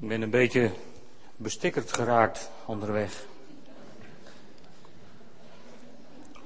[0.00, 0.70] Ik ben een beetje
[1.36, 3.24] bestikkerd geraakt onderweg.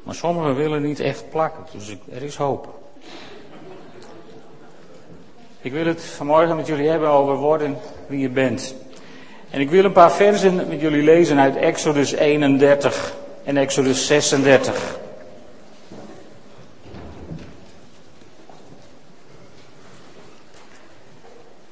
[0.02, 2.82] Maar sommigen willen niet echt plakken, dus er is hoop.
[5.60, 8.74] Ik wil het vanmorgen met jullie hebben over worden wie je bent.
[9.50, 13.14] En ik wil een paar versen met jullie lezen uit Exodus 31
[13.44, 14.98] en Exodus 36.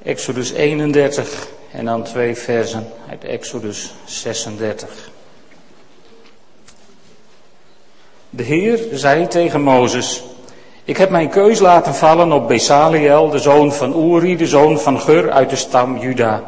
[0.03, 5.09] Exodus 31 en dan twee versen uit Exodus 36.
[8.29, 10.23] De Heer zei tegen Mozes,
[10.83, 14.99] ik heb mijn keus laten vallen op Besaliel, de zoon van Uri, de zoon van
[14.99, 16.43] Gur uit de stam Juda.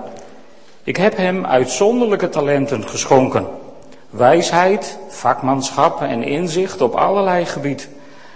[0.84, 3.48] Ik heb hem uitzonderlijke talenten geschonken.
[4.10, 7.90] Wijsheid, vakmanschap en inzicht op allerlei gebied.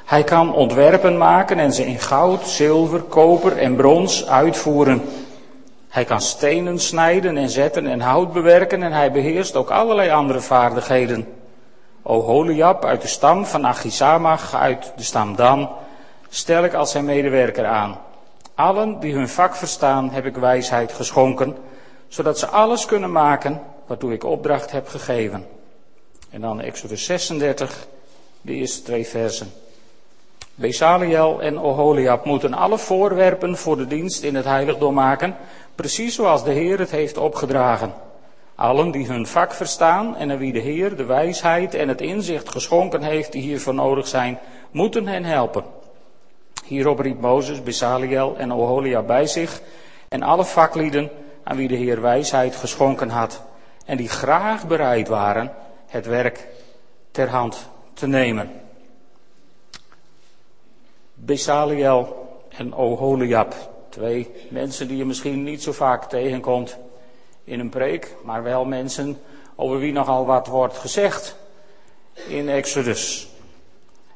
[0.05, 5.01] Hij kan ontwerpen maken en ze in goud, zilver, koper en brons uitvoeren.
[5.89, 10.41] Hij kan stenen snijden en zetten en hout bewerken en hij beheerst ook allerlei andere
[10.41, 11.27] vaardigheden.
[12.01, 15.69] O Holiab uit de stam van Achisamach uit de stam Dan
[16.29, 17.97] stel ik als zijn medewerker aan.
[18.55, 21.57] Allen die hun vak verstaan heb ik wijsheid geschonken,
[22.07, 25.45] zodat ze alles kunnen maken waartoe ik opdracht heb gegeven.
[26.29, 27.87] En dan Exodus 36,
[28.41, 29.51] de eerste twee versen.
[30.55, 35.35] Besaliel en Oholiab moeten alle voorwerpen voor de dienst in het heiligdom maken,
[35.79, 37.93] precies zoals de Heer het heeft opgedragen.
[38.55, 42.49] Allen die hun vak verstaan en aan wie de Heer de wijsheid en het inzicht
[42.49, 44.39] geschonken heeft die hiervoor nodig zijn,
[44.71, 45.63] moeten hen helpen.
[46.65, 49.61] Hierop riep Mozes Besaliel en Oholiab bij zich
[50.09, 51.09] en alle vaklieden
[51.43, 53.41] aan wie de Heer wijsheid geschonken had
[53.85, 55.51] en die graag bereid waren
[55.87, 56.47] het werk
[57.11, 58.51] ter hand te nemen.
[61.13, 63.55] Besaliel en Oholiab,
[63.89, 66.77] twee mensen die je misschien niet zo vaak tegenkomt
[67.43, 69.21] in een preek, maar wel mensen
[69.55, 71.35] over wie nogal wat wordt gezegd
[72.27, 73.29] in Exodus.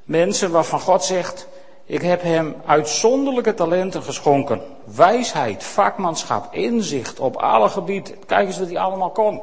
[0.04, 1.48] Mensen waarvan God zegt,
[1.86, 4.62] ik heb hem uitzonderlijke talenten geschonken.
[4.84, 8.26] Wijsheid, vakmanschap, inzicht op alle gebieden.
[8.26, 9.42] Kijk eens wat hij allemaal kon.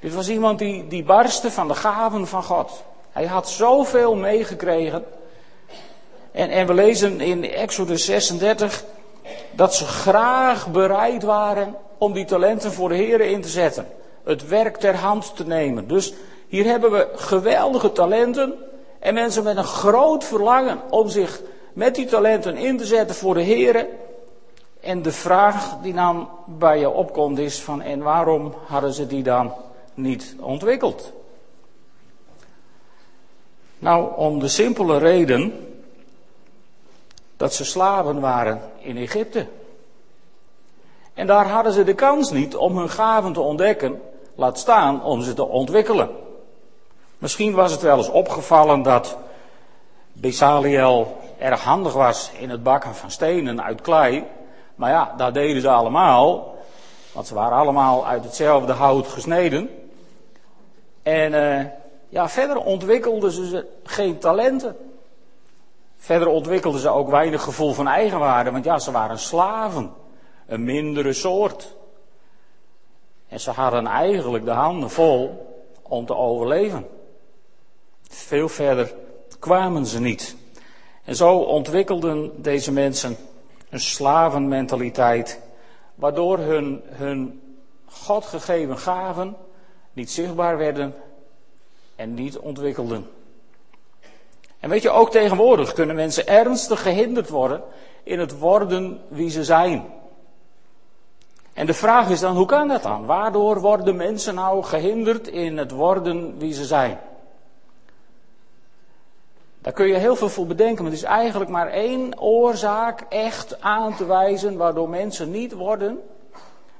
[0.00, 2.82] Dit was iemand die, die barstte van de gaven van God.
[3.12, 5.04] Hij had zoveel meegekregen.
[6.32, 8.84] En, en we lezen in Exodus 36
[9.58, 13.86] dat ze graag bereid waren om die talenten voor de Heer in te zetten.
[14.24, 15.88] Het werk ter hand te nemen.
[15.88, 16.12] Dus
[16.48, 18.54] hier hebben we geweldige talenten
[18.98, 21.40] en mensen met een groot verlangen om zich
[21.72, 23.86] met die talenten in te zetten voor de Heer.
[24.80, 29.22] En de vraag die dan bij je opkomt is van en waarom hadden ze die
[29.22, 29.52] dan
[29.94, 31.12] niet ontwikkeld?
[33.78, 35.67] Nou, om de simpele reden
[37.38, 39.46] dat ze slaven waren in Egypte.
[41.14, 44.02] En daar hadden ze de kans niet om hun gaven te ontdekken,
[44.34, 46.10] laat staan om ze te ontwikkelen.
[47.18, 49.16] Misschien was het wel eens opgevallen dat
[50.12, 54.24] Besaliel erg handig was in het bakken van stenen uit klei.
[54.74, 56.56] Maar ja, dat deden ze allemaal.
[57.12, 59.70] Want ze waren allemaal uit hetzelfde hout gesneden.
[61.02, 61.64] En uh,
[62.08, 64.76] ja, verder ontwikkelden ze geen talenten.
[65.98, 68.50] Verder ontwikkelden ze ook weinig gevoel van eigenwaarde.
[68.50, 69.92] Want ja, ze waren slaven.
[70.46, 71.76] Een mindere soort.
[73.28, 75.46] En ze hadden eigenlijk de handen vol
[75.82, 76.86] om te overleven.
[78.02, 78.94] Veel verder
[79.38, 80.36] kwamen ze niet.
[81.04, 83.16] En zo ontwikkelden deze mensen
[83.70, 85.40] een slavenmentaliteit,
[85.94, 87.42] waardoor hun, hun
[87.86, 89.36] God gegeven gaven
[89.92, 90.94] niet zichtbaar werden
[91.96, 93.06] en niet ontwikkelden.
[94.60, 97.62] En weet je, ook tegenwoordig kunnen mensen ernstig gehinderd worden
[98.02, 99.84] in het worden wie ze zijn.
[101.52, 103.06] En de vraag is dan, hoe kan dat dan?
[103.06, 106.98] Waardoor worden mensen nou gehinderd in het worden wie ze zijn?
[109.58, 113.60] Daar kun je heel veel voor bedenken, maar het is eigenlijk maar één oorzaak echt
[113.60, 116.00] aan te wijzen waardoor mensen niet worden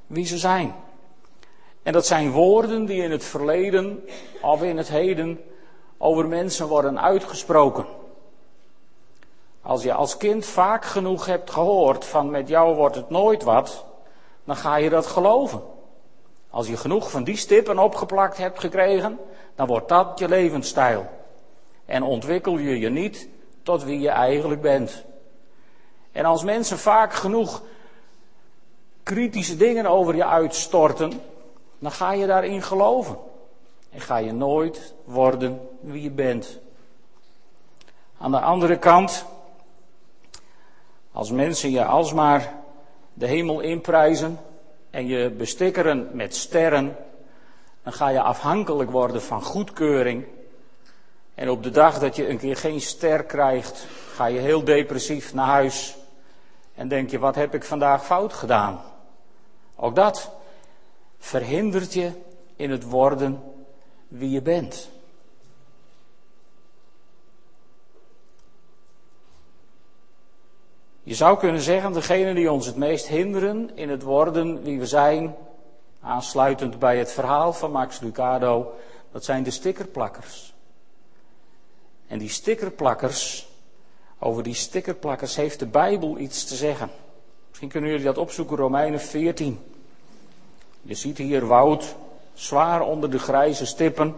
[0.07, 0.75] wie ze zijn.
[1.83, 4.05] En dat zijn woorden die in het verleden
[4.43, 5.41] of in het heden
[5.99, 7.87] over mensen worden uitgesproken.
[9.63, 13.85] Als je als kind vaak genoeg hebt gehoord van met jou wordt het nooit wat,
[14.45, 15.63] dan ga je dat geloven.
[16.51, 19.19] Als je genoeg van die stippen opgeplakt hebt gekregen,
[19.55, 21.07] dan wordt dat je levensstijl
[21.87, 23.29] en ontwikkel je je niet
[23.63, 25.05] tot wie je eigenlijk bent.
[26.13, 27.63] En als mensen vaak genoeg
[29.03, 31.21] kritische dingen over je uitstorten,
[31.79, 33.19] dan ga je daarin geloven.
[34.01, 36.59] Ga je nooit worden wie je bent.
[38.19, 39.25] Aan de andere kant,
[41.13, 42.55] als mensen je alsmaar
[43.15, 44.39] de hemel inprijzen
[44.91, 46.97] en je bestikkeren met sterren,
[47.83, 50.27] dan ga je afhankelijk worden van goedkeuring.
[51.35, 55.35] En op de dag dat je een keer geen ster krijgt, ga je heel depressief
[55.35, 55.97] naar huis
[56.75, 58.81] en denk je, wat heb ik vandaag fout gedaan?
[59.77, 60.31] Ook dat
[61.19, 62.11] verhindert je
[62.57, 63.43] in het worden
[64.09, 64.91] wie je bent.
[71.03, 74.87] Je zou kunnen zeggen, degene die ons het meest hinderen in het worden wie we
[74.87, 75.37] zijn,
[76.01, 78.75] aansluitend bij het verhaal van Max Lucado,
[79.13, 80.55] dat zijn de stickerplakkers.
[82.07, 83.49] En die stickerplakkers,
[84.19, 86.91] over die stickerplakkers heeft de Bijbel iets te zeggen.
[87.49, 89.59] Misschien kunnen jullie dat opzoeken, Romeinen 14.
[90.83, 91.95] Je ziet hier Wout,
[92.39, 94.17] zwaar onder de grijze stippen,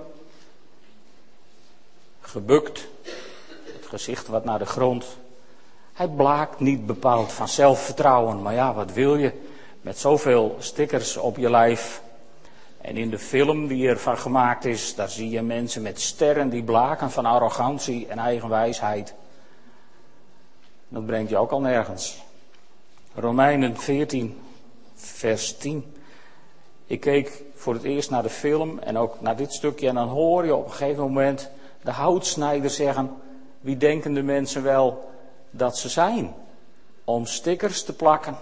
[2.21, 2.89] gebukt,
[3.65, 5.07] het gezicht wat naar de grond.
[5.93, 9.33] Hij blaakt niet bepaald van zelfvertrouwen, maar ja, wat wil je
[9.81, 12.03] met zoveel stickers op je lijf?
[12.81, 16.63] En in de film die ervan gemaakt is, daar zie je mensen met sterren die
[16.63, 19.15] blaken van arrogantie en eigenwijsheid.
[20.89, 22.23] Dat brengt je ook al nergens.
[23.15, 24.41] Romeinen 14,
[24.95, 25.95] vers 10.
[26.87, 30.09] Ik keek voor het eerst naar de film en ook naar dit stukje en dan
[30.09, 31.51] hoor je op een gegeven moment
[31.83, 33.11] de houtsnijder zeggen,
[33.61, 35.11] wie denken de mensen wel
[35.51, 36.35] dat ze zijn?
[37.05, 38.37] Om stickers te plakken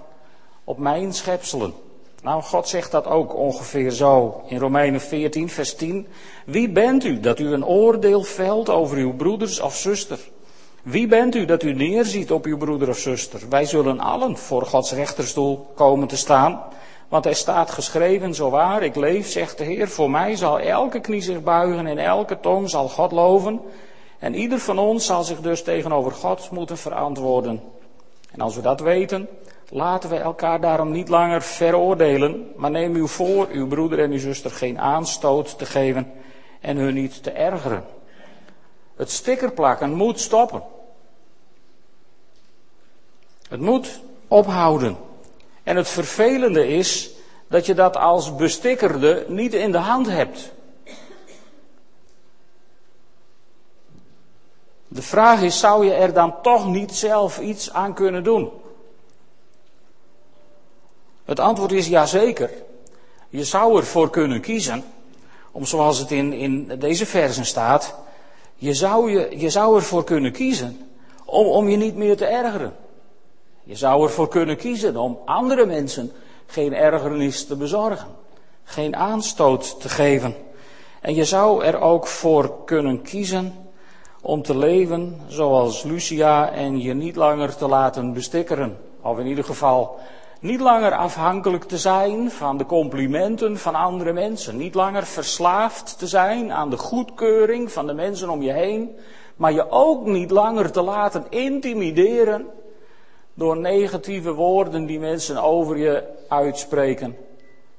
[0.65, 1.75] op mijn schepselen.
[2.23, 6.07] Nou, God zegt dat ook ongeveer zo in Romeinen 14, vers 10.
[6.47, 10.19] Wie bent u dat u een oordeel velt over uw broeders of zuster?
[10.83, 13.41] Wie bent u dat u neerziet op uw broeder of zuster?
[13.49, 16.63] Wij zullen allen voor Gods rechterstoel komen te staan.
[17.09, 21.01] Want er staat geschreven, zo waar ik leef, zegt de Heer, voor mij zal elke
[21.01, 23.61] knie zich buigen en elke tong zal God loven.
[24.19, 27.63] En ieder van ons zal zich dus tegenover God moeten verantwoorden.
[28.31, 29.29] En als we dat weten,
[29.69, 34.19] laten we elkaar daarom niet langer veroordelen, maar neem u voor uw broeder en uw
[34.19, 36.13] zuster geen aanstoot te geven
[36.61, 37.85] en hun niet te ergeren.
[38.97, 40.63] Het stickerplakken moet stoppen.
[43.49, 44.97] Het moet ophouden.
[45.69, 47.11] En het vervelende is
[47.49, 50.53] dat je dat als bestikkerde niet in de hand hebt.
[54.89, 58.51] De vraag is, zou je er dan toch niet zelf iets aan kunnen doen?
[61.25, 62.51] Het antwoord is ja zeker.
[63.29, 64.85] Je zou ervoor kunnen kiezen,
[65.53, 67.95] om zoals het in, in deze versen staat,
[68.55, 70.91] je zou, je, je zou ervoor kunnen kiezen
[71.25, 72.77] om, om je niet meer te ergeren.
[73.69, 76.13] Je zou ervoor kunnen kiezen om andere mensen
[76.47, 78.09] geen ergernis te bezorgen,
[78.65, 80.35] geen aanstoot te geven.
[81.01, 83.53] En je zou er ook voor kunnen kiezen
[84.23, 88.79] om te leven zoals Lucia en je niet langer te laten bestikkeren.
[89.03, 89.99] Of in ieder geval
[90.41, 94.57] niet langer afhankelijk te zijn van de complimenten van andere mensen.
[94.57, 98.97] Niet langer verslaafd te zijn aan de goedkeuring van de mensen om je heen.
[99.37, 102.47] Maar je ook niet langer te laten intimideren
[103.39, 107.17] door negatieve woorden die mensen over je uitspreken.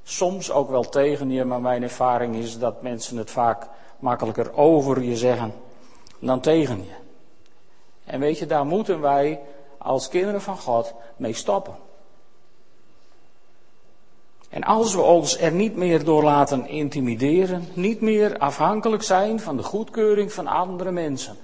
[0.03, 3.67] Soms ook wel tegen je, maar mijn ervaring is dat mensen het vaak
[3.99, 5.53] makkelijker over je zeggen
[6.19, 6.93] dan tegen je.
[8.03, 9.39] En weet je, daar moeten wij
[9.77, 11.75] als kinderen van God mee stoppen.
[14.49, 19.57] En als we ons er niet meer door laten intimideren, niet meer afhankelijk zijn van
[19.57, 21.37] de goedkeuring van andere mensen,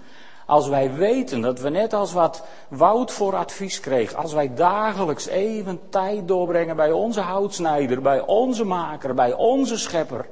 [0.46, 5.26] als wij weten dat we net als wat Wout voor advies kreeg, als wij dagelijks
[5.26, 10.26] even tijd doorbrengen bij onze houtsnijder, bij onze maker, bij onze schepper,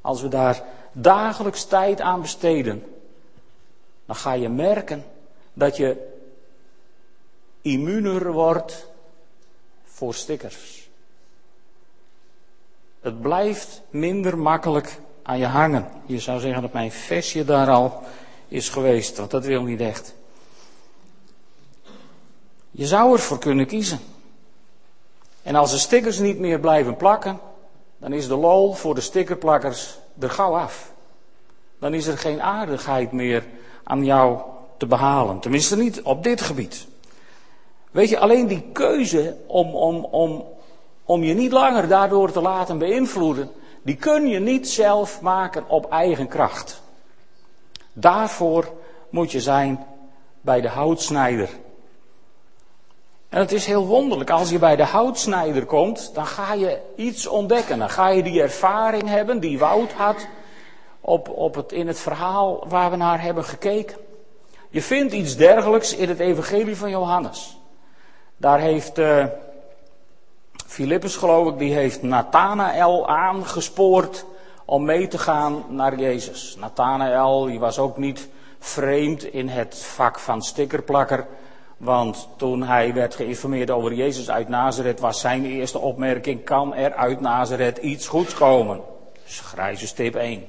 [0.00, 0.62] als we daar
[0.92, 2.84] dagelijks tijd aan besteden,
[4.06, 5.04] dan ga je merken
[5.52, 6.14] dat je
[7.62, 8.88] immuner wordt
[9.84, 10.88] voor stickers.
[13.00, 15.88] Het blijft minder makkelijk aan je hangen.
[16.06, 18.02] Je zou zeggen dat mijn vestje daar al
[18.48, 20.14] is geweest, want dat wil niet echt.
[22.70, 23.98] Je zou ervoor kunnen kiezen.
[25.42, 27.40] En als de stickers niet meer blijven plakken,
[27.98, 30.92] dan is de lol voor de stickerplakkers er gauw af.
[31.78, 33.44] Dan is er geen aardigheid meer
[33.84, 34.40] aan jou
[34.76, 35.40] te behalen.
[35.40, 36.86] Tenminste niet op dit gebied.
[37.90, 40.44] Weet je, alleen die keuze om, om, om,
[41.04, 43.50] om je niet langer daardoor te laten beïnvloeden,
[43.82, 46.82] die kun je niet zelf maken op eigen kracht.
[47.98, 48.72] Daarvoor
[49.10, 49.86] moet je zijn
[50.40, 51.48] bij de houtsnijder.
[53.28, 57.26] En het is heel wonderlijk, als je bij de houtsnijder komt, dan ga je iets
[57.26, 57.78] ontdekken.
[57.78, 60.26] Dan ga je die ervaring hebben die Wout had
[61.00, 63.96] op, op het, in het verhaal waar we naar hebben gekeken.
[64.70, 67.58] Je vindt iets dergelijks in het evangelie van Johannes.
[68.36, 69.26] Daar heeft uh,
[71.00, 74.24] geloof ik, die heeft Nathanael aangespoord
[74.66, 76.56] om mee te gaan naar Jezus.
[76.58, 81.26] Nathanael, die was ook niet vreemd in het vak van stickerplakker.
[81.76, 86.94] Want toen hij werd geïnformeerd over Jezus uit Nazareth, was zijn eerste opmerking: kan er
[86.94, 88.80] uit Nazareth iets goeds komen?
[89.24, 90.44] Dus grijze stip 1.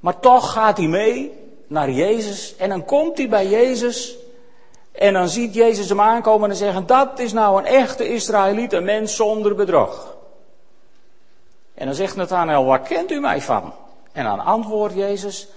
[0.00, 1.32] Maar toch gaat hij mee
[1.66, 4.16] naar Jezus en dan komt hij bij Jezus
[4.92, 8.84] en dan ziet Jezus hem aankomen en zeggen: Dat is nou een echte Israëliet, een
[8.84, 10.13] mens zonder bedrog.
[11.84, 13.72] En dan zegt Nathanael: Waar kent u mij van?
[14.12, 15.48] En dan antwoordt Jezus: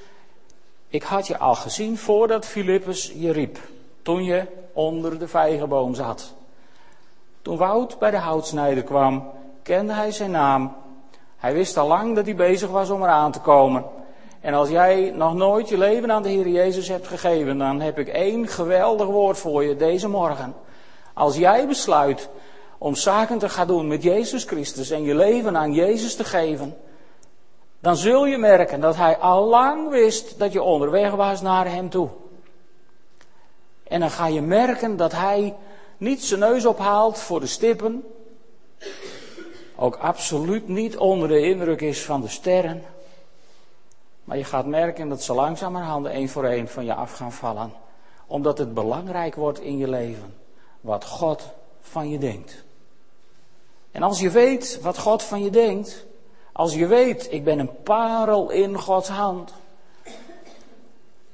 [0.88, 3.60] Ik had je al gezien voordat Filippus je riep.
[4.02, 6.34] Toen je onder de vijgenboom zat.
[7.42, 9.32] Toen Wout bij de houtsnijder kwam,
[9.64, 10.76] kende hij zijn naam.
[11.38, 13.86] Hij wist al lang dat hij bezig was om eraan te komen.
[14.42, 18.00] En als jij nog nooit je leven aan de Heer Jezus hebt gegeven, dan heb
[18.00, 20.56] ik één geweldig woord voor je deze morgen.
[21.14, 22.30] Als jij besluit
[22.78, 26.78] om zaken te gaan doen met Jezus Christus en je leven aan Jezus te geven,
[27.80, 31.90] dan zul je merken dat Hij al lang wist dat je onderweg was naar Hem
[31.90, 32.10] toe.
[33.84, 35.56] En dan ga je merken dat Hij
[35.98, 38.04] niet zijn neus ophaalt voor de stippen,
[39.76, 42.84] ook absoluut niet onder de indruk is van de sterren.
[44.24, 47.74] Maar je gaat merken dat ze langzamerhand één voor één van je af gaan vallen.
[48.28, 50.34] Omdat het belangrijk wordt in je leven.
[50.82, 51.44] Wat God
[51.82, 52.66] van je denkt.
[53.92, 56.06] En als je weet wat God van je denkt.
[56.52, 59.54] Als je weet, ik ben een parel in Gods hand.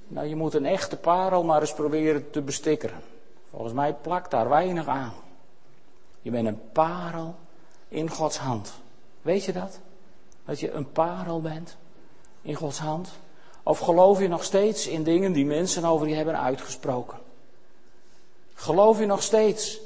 [0.08, 3.02] Nou, je moet een echte parel maar eens proberen te bestikkeren.
[3.50, 5.14] Volgens mij plakt daar weinig aan.
[6.22, 7.36] Je bent een parel
[7.88, 8.74] in Gods hand.
[9.22, 9.80] Weet je dat?
[10.46, 11.78] Dat je een parel bent?
[12.44, 13.10] in Gods hand?
[13.64, 17.18] Of geloof je nog steeds in dingen die mensen over je hebben uitgesproken?
[18.54, 19.80] Geloof je nog steeds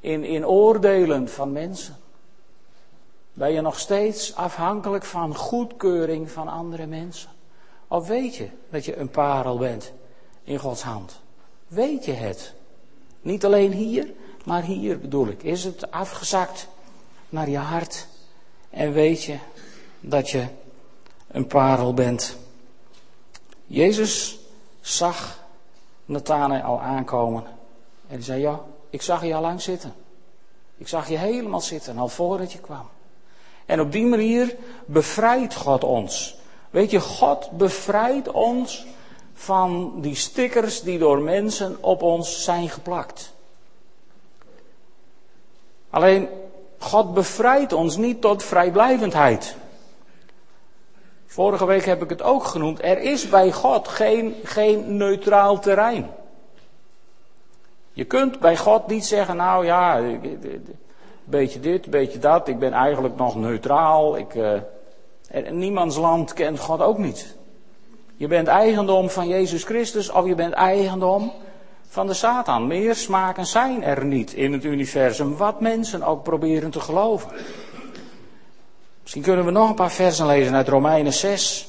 [0.00, 1.96] in, in oordelen van mensen?
[3.32, 7.30] Ben je nog steeds afhankelijk van goedkeuring van andere mensen?
[7.88, 9.92] Of weet je dat je een parel bent
[10.44, 11.20] in Gods hand?
[11.66, 12.54] Weet je het?
[13.20, 14.12] Niet alleen hier,
[14.44, 15.42] maar hier bedoel ik.
[15.42, 16.68] Is het afgezakt
[17.28, 18.06] naar je hart?
[18.70, 19.38] En weet je
[20.00, 20.46] dat je
[21.28, 22.36] een parel bent.
[23.66, 24.38] Jezus
[24.80, 25.38] zag
[26.62, 27.44] al aankomen.
[28.08, 28.60] En zei, ja,
[28.90, 29.94] ik zag je al lang zitten.
[30.76, 32.88] Ik zag je helemaal zitten, al voordat je kwam.
[33.66, 36.36] En op die manier bevrijdt God ons.
[36.70, 38.86] Weet je, God bevrijdt ons
[39.34, 43.32] van die stickers die door mensen op ons zijn geplakt.
[45.90, 46.28] Alleen,
[46.78, 49.56] God bevrijdt ons niet tot vrijblijvendheid.
[51.26, 52.82] Vorige week heb ik het ook genoemd.
[52.82, 56.10] Er is bij God geen, geen neutraal terrein.
[57.92, 60.00] Je kunt bij God niet zeggen, nou ja,
[61.24, 64.16] beetje dit, beetje dat, ik ben eigenlijk nog neutraal.
[64.16, 64.58] Ik, uh,
[65.50, 67.36] niemands land kent God ook niet.
[68.16, 71.32] Je bent eigendom van Jezus Christus of je bent eigendom
[71.88, 72.66] van de Satan.
[72.66, 77.30] Meer smaken zijn er niet in het universum, wat mensen ook proberen te geloven.
[79.02, 81.68] Misschien kunnen we nog een paar versen lezen uit Romeinen 6.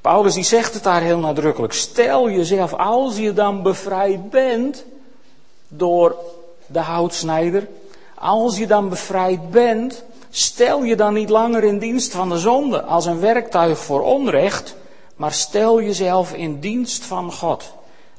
[0.00, 1.72] Paulus die zegt het daar heel nadrukkelijk.
[1.72, 4.84] Stel jezelf, als je dan bevrijd bent
[5.68, 6.16] door
[6.66, 7.68] de houtsnijder,
[8.18, 12.82] als je dan bevrijd bent, stel je dan niet langer in dienst van de zonde
[12.82, 14.76] als een werktuig voor onrecht,
[15.16, 17.72] maar stel jezelf in dienst van God.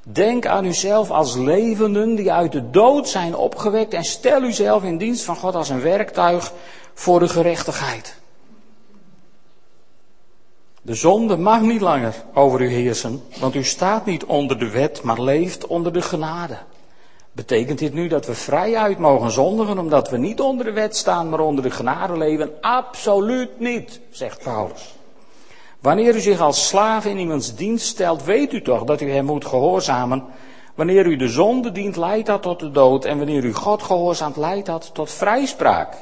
[0.04, 4.98] Denk aan uzelf als levenden die uit de dood zijn opgewekt en stel uzelf in
[4.98, 6.54] dienst van God als een werktuig
[6.94, 8.16] voor de gerechtigheid.
[10.82, 15.04] De zonde mag niet langer over u heersen, want u staat niet onder de wet,
[15.04, 16.58] maar leeft onder de genade.
[17.40, 21.30] Betekent dit nu dat we vrijuit mogen zondigen omdat we niet onder de wet staan,
[21.30, 22.52] maar onder de genade leven?
[22.62, 24.96] Absoluut niet, zegt Paulus.
[25.80, 29.26] Wanneer u zich als slaaf in iemands dienst stelt, weet u toch dat u hem
[29.26, 30.24] moet gehoorzamen.
[30.76, 33.06] Wanneer u de zonde dient, leidt dat tot de dood.
[33.06, 35.94] En wanneer u God gehoorzaamt, leidt dat tot vrijspraak.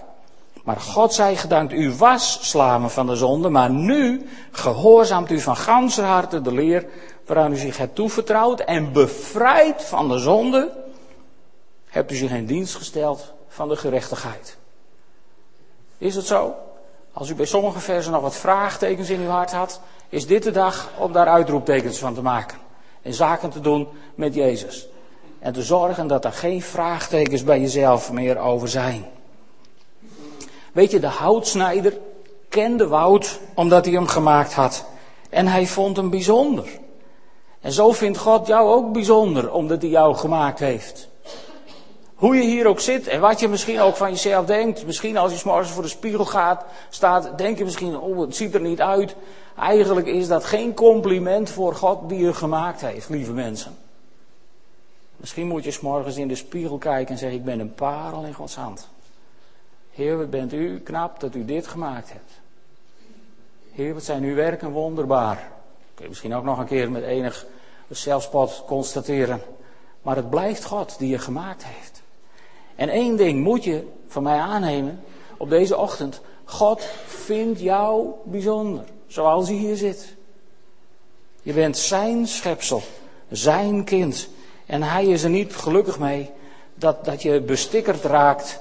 [0.64, 5.58] Maar God zij gedankt, u was slaven van de zonde, maar nu gehoorzaamt u van
[5.58, 6.86] ganse harte de leer
[7.26, 10.86] waaraan u zich hebt toevertrouwd en bevrijd van de zonde,
[11.98, 14.58] hebt u zich in dienst gesteld van de gerechtigheid.
[15.98, 16.56] Is het zo?
[17.14, 20.52] Als u bij sommige versen nog wat vraagtekens in uw hart had, is dit de
[20.52, 22.58] dag om daar uitroeptekens van te maken.
[23.02, 24.88] En zaken te doen met Jezus.
[25.40, 29.06] En te zorgen dat er geen vraagtekens bij jezelf meer over zijn.
[30.72, 31.98] Weet je, de houtsnijder
[32.50, 34.86] kende Wout omdat hij hem gemaakt had.
[35.30, 36.70] En hij vond hem bijzonder.
[37.62, 41.07] En zo vindt God jou ook bijzonder omdat hij jou gemaakt heeft.
[42.18, 44.86] Hoe je hier ook zit en wat je misschien ook van jezelf denkt.
[44.86, 48.54] Misschien als je s'morgens voor de spiegel gaat, staat, denk je misschien, oh het ziet
[48.54, 49.16] er niet uit.
[49.60, 53.78] Eigenlijk is dat geen compliment voor God die je gemaakt heeft, lieve mensen.
[55.18, 58.34] Misschien moet je s'morgens in de spiegel kijken en zeggen, ik ben een parel in
[58.34, 58.88] Gods hand.
[59.92, 62.32] Heer, wat bent u knap dat u dit gemaakt hebt.
[63.72, 65.52] Heer, wat zijn uw werken wonderbaar.
[65.94, 67.46] Kun je misschien ook nog een keer met enig
[67.90, 69.42] zelfspot constateren.
[70.02, 72.02] Maar het blijft God die je gemaakt heeft.
[72.78, 75.04] En één ding moet je van mij aannemen
[75.38, 76.22] op deze ochtend.
[76.44, 80.16] God vindt jou bijzonder, zoals hij hier zit.
[81.42, 82.82] Je bent zijn schepsel,
[83.30, 84.30] zijn kind.
[84.66, 86.30] En hij is er niet gelukkig mee
[86.76, 88.60] dat, dat je bestikkerd raakt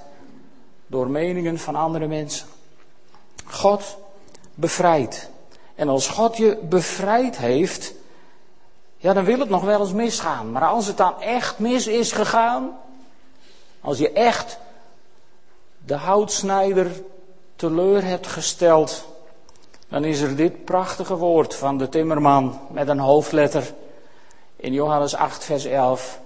[0.87, 2.47] door meningen van andere mensen.
[3.45, 3.97] God
[4.55, 5.31] bevrijdt.
[5.75, 7.95] En als God je bevrijd heeft,
[8.97, 10.53] ja, dan wil het nog wel eens misgaan.
[10.53, 12.79] Maar als het dan echt mis is gegaan,
[13.87, 14.59] als je echt
[15.85, 16.91] de houtsnijder
[17.57, 19.07] teleur hebt gesteld,
[19.89, 23.75] dan is er dit prachtige woord van de timmerman met een hoofdletter
[24.57, 26.21] in Johannes 8, vers 11.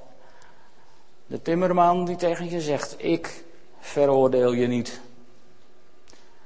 [1.27, 3.45] De timmerman die tegen je zegt, ik
[3.81, 5.01] veroordeel je niet.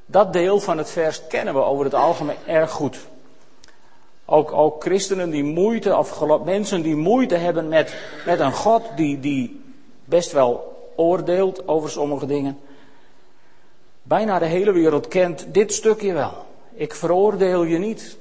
[0.07, 2.99] Dat deel van het vers kennen we over het algemeen erg goed.
[4.25, 7.95] Ook, christenen die moeite, of mensen die moeite hebben met,
[8.27, 9.63] met een God die, die
[10.05, 12.59] best wel oordeelt over sommige dingen.
[14.03, 16.47] Bijna de hele wereld kent dit stukje wel.
[16.75, 18.17] Ik veroordeel je niet.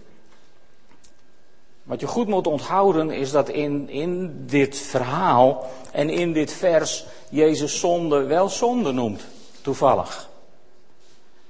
[1.83, 7.05] Wat je goed moet onthouden is dat in, in dit verhaal en in dit vers
[7.29, 9.25] Jezus zonde wel zonde noemt,
[9.61, 10.29] toevallig.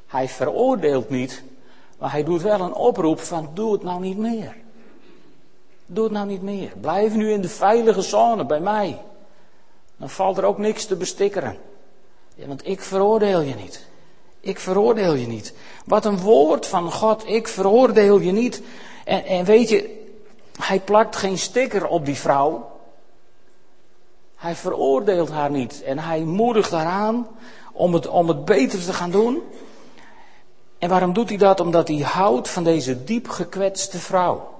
[0.08, 1.44] Hij veroordeelt niet,
[2.00, 4.56] maar hij doet wel een oproep van doe het nou niet meer.
[5.86, 6.72] Doe het nou niet meer.
[6.82, 9.00] Blijf nu in de veilige zone bij mij.
[10.03, 11.57] Dan valt er ook niks te bestikkeren.
[12.36, 13.86] Ja, want ik veroordeel je niet.
[14.39, 15.53] Ik veroordeel je niet.
[15.86, 17.27] Wat een woord van God.
[17.27, 18.61] Ik veroordeel je niet.
[19.05, 20.07] En, en weet je,
[20.59, 22.72] hij plakt geen sticker op die vrouw.
[24.35, 25.83] Hij veroordeelt haar niet.
[25.83, 27.27] En hij moedigt haar aan
[27.74, 29.42] om het, om het beter te gaan doen.
[30.79, 31.59] En waarom doet hij dat?
[31.59, 34.52] Omdat hij houdt van deze diep gekwetste vrouw.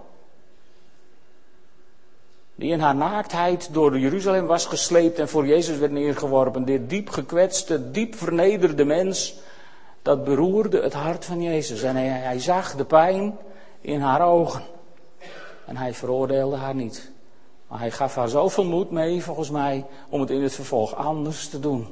[2.64, 6.66] Die in haar naaktheid door Jeruzalem was gesleept en voor Jezus werd neergeworpen.
[6.66, 9.36] Dit diep gekwetste, diep vernederde mens,
[10.02, 11.82] dat beroerde het hart van Jezus.
[11.82, 13.38] En hij, hij zag de pijn
[13.82, 14.62] in haar ogen.
[15.66, 17.12] En hij veroordeelde haar niet.
[17.68, 21.48] Maar hij gaf haar zoveel moed mee, volgens mij, om het in het vervolg anders
[21.48, 21.88] te doen.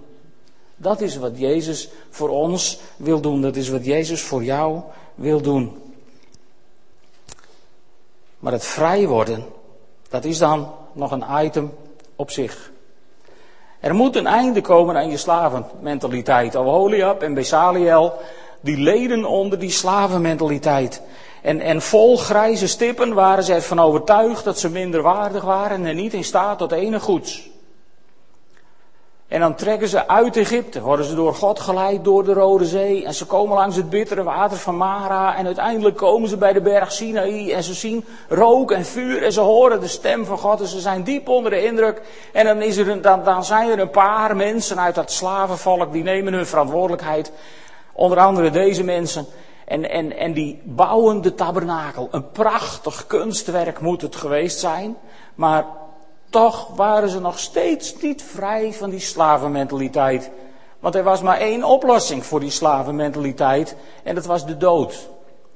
[0.75, 3.41] Dat is wat Jezus voor ons wil doen.
[3.41, 4.81] Dat is wat Jezus voor jou
[5.15, 5.77] wil doen.
[8.39, 9.45] Maar het vrij worden,
[10.11, 11.73] dat is dan nog een item
[12.15, 12.71] op zich.
[13.79, 16.55] Er moet een einde komen aan je slavenmentaliteit.
[16.55, 18.13] Oholiab en Besaliel,
[18.61, 21.01] die leden onder die slavenmentaliteit.
[21.41, 25.95] En, en vol grijze stippen waren ze ervan overtuigd dat ze minder waardig waren en
[25.95, 27.49] niet in staat tot enig goeds.
[29.31, 33.05] En dan trekken ze uit Egypte, worden ze door God geleid door de Rode Zee.
[33.05, 35.35] En ze komen langs het bittere water van Mara.
[35.35, 37.51] En uiteindelijk komen ze bij de berg Sinaï.
[37.51, 39.23] En ze zien rook en vuur.
[39.23, 40.61] En ze horen de stem van God.
[40.61, 42.01] En ze zijn diep onder de indruk.
[42.33, 45.91] En dan, is er een, dan, dan zijn er een paar mensen uit dat slavenvolk.
[45.91, 47.31] Die nemen hun verantwoordelijkheid.
[47.93, 49.25] Onder andere deze mensen.
[49.65, 52.07] En, en, en die bouwen de tabernakel.
[52.11, 54.97] Een prachtig kunstwerk moet het geweest zijn.
[55.35, 55.65] Maar
[56.31, 60.29] toch waren ze nog steeds niet vrij van die slavenmentaliteit.
[60.79, 63.75] Want er was maar één oplossing voor die slavenmentaliteit.
[64.03, 65.09] En dat was de dood.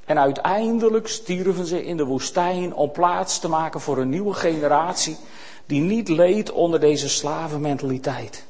[0.05, 5.17] En uiteindelijk stierven ze in de woestijn om plaats te maken voor een nieuwe generatie
[5.65, 8.45] die niet leed onder deze slavenmentaliteit.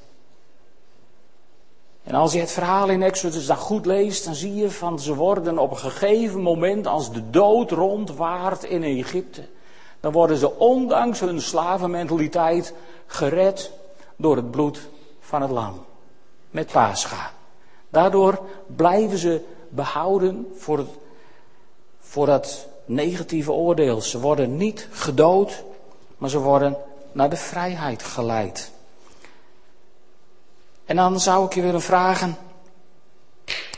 [2.04, 5.16] En als je het verhaal in Exodus dan goed leest, dan zie je van ze
[5.16, 9.48] worden op een gegeven moment als de dood rondwaart in Egypte.
[10.06, 12.74] Dan worden ze ondanks hun slavenmentaliteit
[13.06, 13.72] gered
[14.16, 14.80] door het bloed
[15.20, 15.86] van het lam.
[16.52, 17.32] Met Pascha.
[17.90, 18.40] Daardoor
[18.76, 20.90] blijven ze behouden voor, het,
[22.00, 24.02] voor dat negatieve oordeel.
[24.02, 25.64] Ze worden niet gedood,
[26.18, 26.78] maar ze worden
[27.12, 28.72] naar de vrijheid geleid.
[30.86, 32.38] En dan zou ik je willen vragen,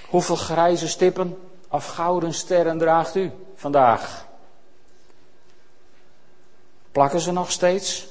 [0.10, 1.38] hoeveel grijze stippen
[1.70, 4.27] of gouden sterren draagt u vandaag?
[6.98, 8.08] Plakken ze nog steeds?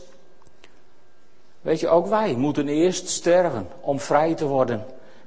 [1.61, 4.85] Weet je, ook wij moeten eerst sterven om vrij te worden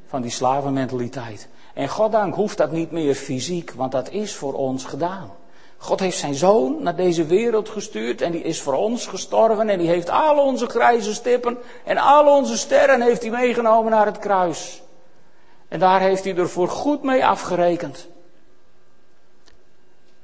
[0.08, 1.48] van die slavenmentaliteit.
[1.74, 5.32] En goddank hoeft dat niet meer fysiek, want dat is voor ons gedaan.
[5.78, 9.80] God heeft zijn zoon naar deze wereld gestuurd en die is voor ons gestorven en
[9.80, 14.20] die heeft al onze grijze stippen en al onze sterren heeft hij meegenomen naar het
[14.20, 14.82] kruis.
[15.68, 18.08] En daar heeft hij er voor goed mee afgerekend.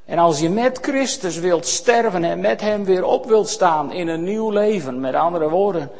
[0.06, 4.08] En als je met Christus wilt sterven en met Hem weer op wilt staan in
[4.08, 5.91] een nieuw leven, met andere woorden,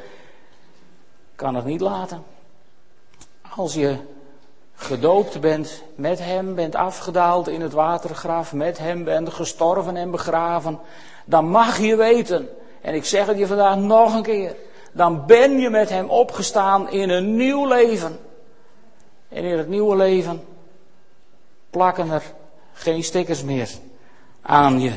[1.36, 2.24] kan het niet laten.
[3.56, 3.98] Als je
[4.76, 10.80] gedoopt bent, met Hem bent afgedaald in het watergraf, met Hem bent gestorven en begraven,
[11.26, 12.50] dan mag je weten,
[12.82, 14.56] en ik zeg het je vandaag nog een keer,
[14.91, 18.20] dan ben je met Hem opgestaan in een nieuw leven.
[19.30, 20.44] En in het nieuwe leven
[21.70, 22.24] plakken er
[22.74, 23.70] geen stickers meer
[24.46, 24.94] aan je.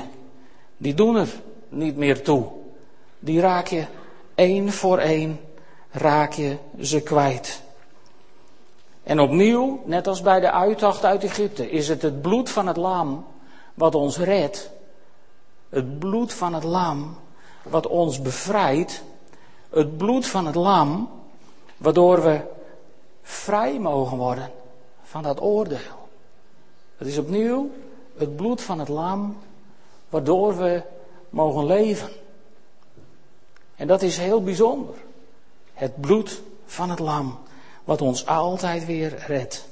[0.77, 1.29] Die doen er
[1.69, 2.47] niet meer toe.
[3.19, 3.85] Die raak je
[4.35, 5.41] één voor één,
[5.91, 7.63] raak je ze kwijt.
[9.03, 12.77] En opnieuw, net als bij de uittocht uit Egypte, is het het bloed van het
[12.77, 13.27] lam
[13.75, 14.71] wat ons redt.
[15.69, 17.17] Het bloed van het lam
[17.63, 19.03] wat ons bevrijdt.
[19.71, 21.11] Het bloed van het lam
[21.77, 22.41] waardoor we
[23.23, 24.51] vrij mogen worden
[25.03, 26.09] van dat oordeel.
[26.97, 27.71] Het is opnieuw
[28.19, 29.39] het bloed van het lam
[30.09, 30.83] waardoor we
[31.31, 32.09] mogen leven.
[33.77, 34.95] En dat is heel bijzonder.
[35.73, 37.39] Het bloed van het lam
[37.85, 39.67] wat ons altijd weer redt.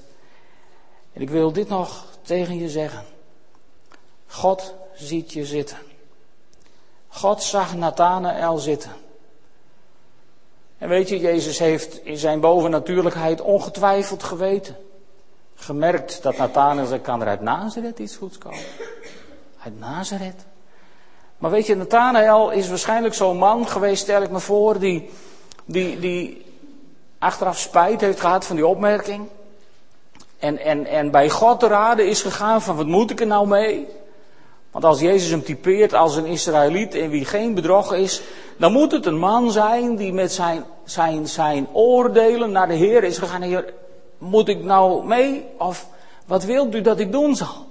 [1.13, 3.05] En ik wil dit nog tegen je zeggen.
[4.27, 5.79] God ziet je zitten.
[7.09, 8.93] God zag Nathanael zitten.
[10.79, 14.77] En weet je, Jezus heeft in zijn bovennatuurlijkheid ongetwijfeld geweten.
[15.57, 18.59] Gemerkt dat Nathanael zei, kan er uit Nazareth iets goeds komen?
[19.63, 20.45] Uit Nazareth?
[21.39, 25.11] Maar weet je, Nathanael is waarschijnlijk zo'n man geweest, stel ik me voor, die,
[25.65, 26.45] die, die
[27.19, 29.29] achteraf spijt heeft gehad van die opmerking.
[30.39, 33.49] En, en, en bij God te raden is gegaan van wat moet ik er nou
[33.49, 33.87] mee?
[34.71, 38.23] Want als Jezus hem typeert als een Israëliet in wie geen bedrog is,
[38.57, 43.05] dan moet het een man zijn die met zijn, zijn, zijn oordelen naar de Heer
[43.05, 43.43] is gegaan.
[43.43, 43.75] Heer,
[44.19, 45.47] moet ik nou mee?
[45.59, 45.87] Of
[46.27, 47.67] wat wilt u dat ik doen zal?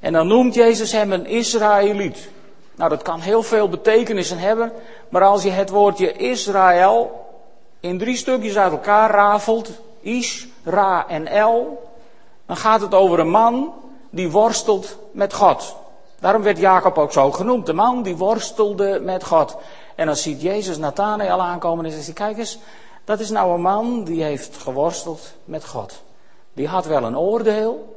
[0.00, 2.28] En dan noemt Jezus hem een Israëliet.
[2.74, 4.72] Nou, dat kan heel veel betekenissen hebben,
[5.08, 7.26] maar als je het woordje Israël
[7.80, 9.70] in drie stukjes uit elkaar rafelt,
[10.00, 11.88] Is, Ra en El,
[12.46, 13.74] dan gaat het over een man
[14.10, 15.76] die worstelt met God.
[16.20, 19.56] Daarom werd Jacob ook zo genoemd, de man die worstelde met God.
[19.94, 22.58] En dan ziet Jezus Nathanael aankomen en zegt hij, kijk eens,
[23.06, 26.02] dat is nou een man die heeft geworsteld met God.
[26.52, 27.96] Die had wel een oordeel,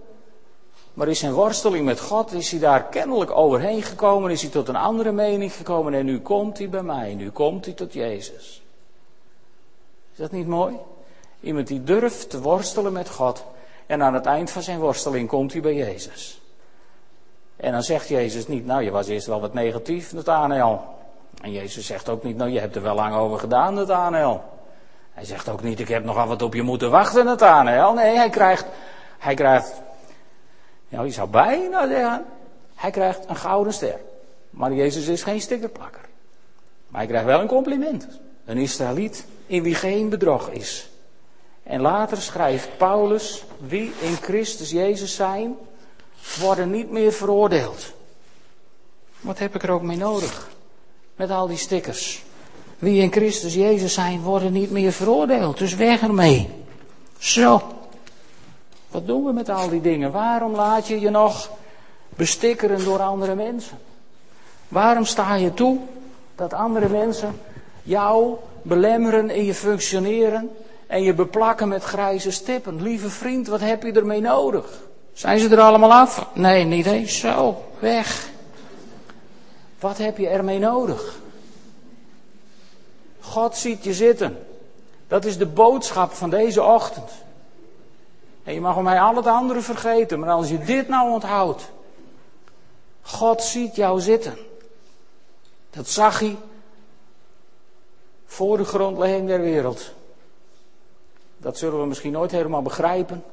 [0.93, 4.67] maar in zijn worsteling met God is hij daar kennelijk overheen gekomen, is hij tot
[4.67, 8.61] een andere mening gekomen en nu komt hij bij mij, nu komt hij tot Jezus.
[10.11, 10.75] Is dat niet mooi?
[11.39, 13.43] Iemand die durft te worstelen met God
[13.85, 16.41] en aan het eind van zijn worsteling komt hij bij Jezus.
[17.55, 20.83] En dan zegt Jezus niet, nou je was eerst wel wat negatief, Nathanael.
[21.41, 24.58] En Jezus zegt ook niet, nou je hebt er wel lang over gedaan, Nathanael.
[25.13, 27.93] Hij zegt ook niet, ik heb nogal wat op je moeten wachten, Nathanael.
[27.93, 28.65] Nee, hij krijgt,
[29.17, 29.81] hij krijgt,
[30.89, 32.25] nou je zou bijna zeggen,
[32.75, 33.99] hij krijgt een gouden ster.
[34.49, 36.01] Maar Jezus is geen stickerplakker.
[36.87, 38.07] Maar hij krijgt wel een compliment.
[38.45, 40.89] Een Israëliet in wie geen bedrog is.
[41.63, 45.55] En later schrijft Paulus, wie in Christus Jezus zijn,
[46.39, 47.93] worden niet meer veroordeeld.
[49.19, 50.49] Wat heb ik er ook mee nodig?
[51.15, 52.23] Met al die stickers.
[52.79, 55.57] Wie in Christus Jezus zijn, worden niet meer veroordeeld.
[55.57, 56.49] Dus weg ermee.
[57.17, 57.61] Zo.
[58.89, 60.11] Wat doen we met al die dingen?
[60.11, 61.49] Waarom laat je je nog
[62.09, 63.77] bestikkeren door andere mensen?
[64.67, 65.77] Waarom sta je toe
[66.35, 67.41] dat andere mensen
[67.83, 70.49] jou belemmeren in je functioneren
[70.87, 72.81] en je beplakken met grijze stippen?
[72.81, 74.81] Lieve vriend, wat heb je ermee nodig?
[75.13, 76.27] Zijn ze er allemaal af?
[76.33, 77.19] Nee, niet eens.
[77.19, 78.29] Zo, weg.
[79.79, 81.19] Wat heb je ermee nodig?
[83.29, 84.45] God ziet je zitten.
[85.07, 87.11] Dat is de boodschap van deze ochtend.
[88.43, 91.71] En je mag om mij al het andere vergeten, maar als je dit nou onthoudt.
[93.01, 94.37] God ziet jou zitten.
[95.69, 96.37] Dat zag hij
[98.25, 99.91] voor de grondlegging der wereld.
[101.37, 103.23] Dat zullen we misschien nooit helemaal begrijpen.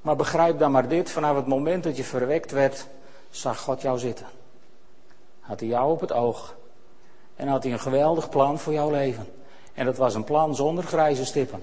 [0.00, 2.86] Maar begrijp dan maar dit, vanaf het moment dat je verwekt werd,
[3.30, 4.26] zag God jou zitten.
[5.40, 6.54] Had hij jou op het oog.
[7.42, 9.26] En had hij een geweldig plan voor jouw leven.
[9.74, 11.62] En dat was een plan zonder grijze stippen.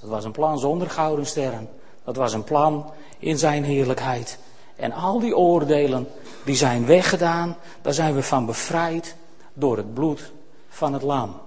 [0.00, 1.68] Dat was een plan zonder gouden sterren.
[2.04, 4.38] Dat was een plan in zijn heerlijkheid.
[4.76, 6.08] En al die oordelen,
[6.44, 7.56] die zijn weggedaan.
[7.82, 9.16] Daar zijn we van bevrijd
[9.52, 10.32] door het bloed
[10.68, 11.40] van het lam.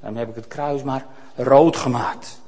[0.00, 2.40] Dan heb ik het kruis maar rood gemaakt.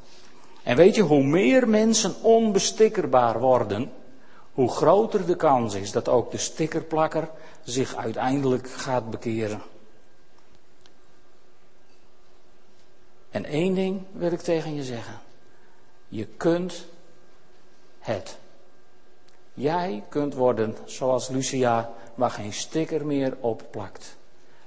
[0.62, 3.92] En weet je, hoe meer mensen onbestikkerbaar worden,
[4.52, 7.28] hoe groter de kans is dat ook de stickerplakker
[7.64, 9.62] zich uiteindelijk gaat bekeren.
[13.36, 15.20] En één ding wil ik tegen je zeggen.
[16.08, 16.86] Je kunt
[17.98, 18.38] het.
[19.54, 24.16] Jij kunt worden zoals Lucia, waar geen sticker meer op plakt.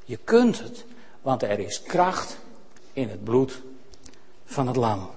[0.06, 0.86] Je kunt het,
[1.22, 2.38] want er is kracht
[2.94, 3.62] in het bloed
[4.46, 5.10] van het lam.